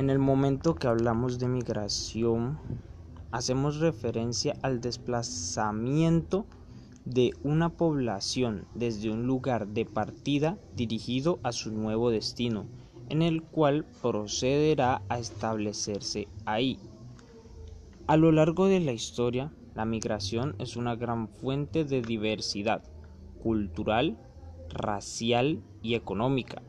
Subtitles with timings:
[0.00, 2.58] En el momento que hablamos de migración,
[3.32, 6.46] hacemos referencia al desplazamiento
[7.04, 12.64] de una población desde un lugar de partida dirigido a su nuevo destino,
[13.10, 16.78] en el cual procederá a establecerse ahí.
[18.06, 22.84] A lo largo de la historia, la migración es una gran fuente de diversidad
[23.42, 24.16] cultural,
[24.70, 26.62] racial y económica.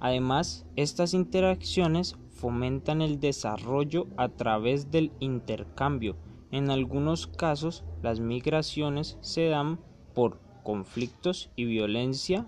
[0.00, 2.16] Además, estas interacciones
[2.46, 6.14] fomentan el desarrollo a través del intercambio.
[6.52, 9.80] En algunos casos, las migraciones se dan
[10.14, 12.46] por conflictos y violencia,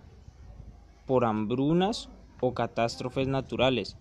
[1.04, 3.96] por hambrunas o catástrofes naturales,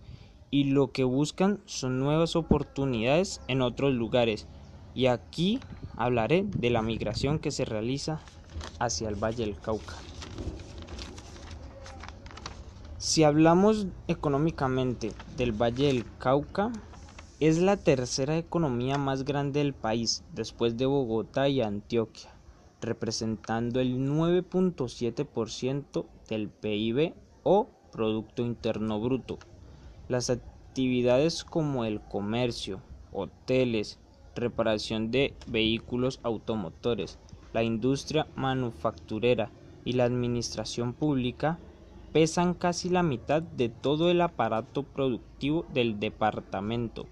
[0.52, 4.46] y lo que buscan son nuevas oportunidades en otros lugares.
[4.94, 5.58] Y aquí
[5.96, 8.20] hablaré de la migración que se realiza
[8.78, 9.96] hacia el Valle del Cauca.
[13.08, 16.70] Si hablamos económicamente del Valle del Cauca,
[17.40, 22.28] es la tercera economía más grande del país, después de Bogotá y Antioquia,
[22.82, 27.14] representando el 9.7% del PIB
[27.44, 29.38] o Producto Interno Bruto.
[30.10, 32.82] Las actividades como el comercio,
[33.14, 33.98] hoteles,
[34.34, 37.16] reparación de vehículos automotores,
[37.54, 39.50] la industria manufacturera
[39.86, 41.58] y la administración pública
[42.12, 47.06] pesan casi la mitad de todo el aparato productivo del departamento,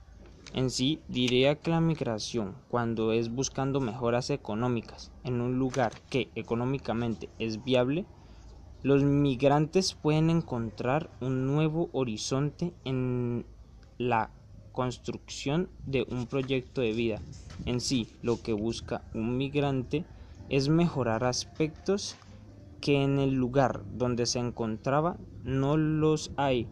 [0.52, 6.28] En sí, diría que la migración, cuando es buscando mejoras económicas en un lugar que
[6.34, 8.04] económicamente es viable,
[8.82, 13.46] los migrantes pueden encontrar un nuevo horizonte en
[13.98, 14.30] la
[14.72, 17.20] construcción de un proyecto de vida.
[17.66, 20.04] En sí, lo que busca un migrante
[20.48, 22.16] es mejorar aspectos
[22.80, 26.68] que en el lugar donde se encontraba no los hay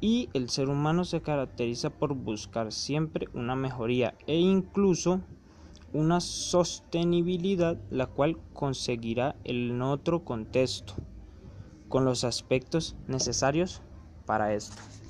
[0.00, 5.20] y el ser humano se caracteriza por buscar siempre una mejoría e incluso
[5.92, 10.94] una sostenibilidad la cual conseguirá en otro contexto
[11.88, 13.82] con los aspectos necesarios
[14.24, 15.01] para esto.